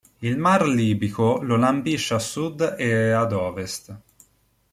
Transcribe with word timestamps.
Il 0.17 0.35
mar 0.35 0.67
Libico 0.67 1.43
lo 1.43 1.57
lambisce 1.57 2.15
a 2.15 2.17
sud 2.17 2.75
e 2.79 3.11
ad 3.11 3.33
ovest. 3.33 3.95